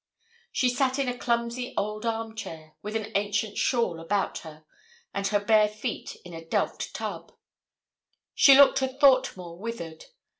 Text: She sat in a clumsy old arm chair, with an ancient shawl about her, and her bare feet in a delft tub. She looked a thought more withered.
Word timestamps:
She 0.51 0.67
sat 0.69 0.97
in 0.97 1.07
a 1.07 1.15
clumsy 1.15 1.75
old 1.77 2.07
arm 2.07 2.35
chair, 2.35 2.73
with 2.81 2.95
an 2.95 3.11
ancient 3.13 3.59
shawl 3.59 3.99
about 3.99 4.39
her, 4.39 4.65
and 5.13 5.27
her 5.27 5.39
bare 5.39 5.67
feet 5.67 6.15
in 6.25 6.33
a 6.33 6.43
delft 6.43 6.95
tub. 6.95 7.31
She 8.33 8.55
looked 8.57 8.81
a 8.81 8.87
thought 8.87 9.37
more 9.37 9.55
withered. 9.59 10.05